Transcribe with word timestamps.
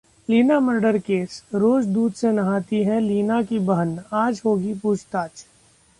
Leena 0.29 0.59
murder 0.59 0.97
case 0.97 1.57
रोज़ 1.57 1.87
दूध 1.87 2.13
से 2.13 2.31
नहाती 2.31 2.83
है 2.83 2.99
लीना 2.99 3.41
की 3.43 3.59
बहन, 3.59 3.97
आज 4.13 4.41
होगी 4.45 4.73
पूछताछ 4.73 5.45